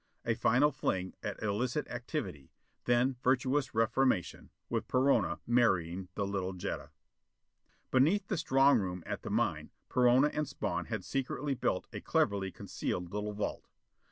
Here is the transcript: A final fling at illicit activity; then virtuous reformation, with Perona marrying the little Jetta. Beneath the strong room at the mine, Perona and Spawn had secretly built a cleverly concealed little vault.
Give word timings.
A 0.25 0.33
final 0.33 0.71
fling 0.71 1.13
at 1.21 1.43
illicit 1.43 1.87
activity; 1.87 2.49
then 2.85 3.17
virtuous 3.21 3.75
reformation, 3.75 4.49
with 4.67 4.87
Perona 4.87 5.37
marrying 5.45 6.07
the 6.15 6.25
little 6.25 6.53
Jetta. 6.53 6.89
Beneath 7.91 8.27
the 8.27 8.35
strong 8.35 8.79
room 8.79 9.03
at 9.05 9.21
the 9.21 9.29
mine, 9.29 9.69
Perona 9.89 10.31
and 10.33 10.47
Spawn 10.47 10.85
had 10.85 11.05
secretly 11.05 11.53
built 11.53 11.85
a 11.93 12.01
cleverly 12.01 12.51
concealed 12.51 13.13
little 13.13 13.33
vault. 13.33 13.67